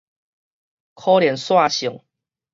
[0.95, 2.01] 可連紲性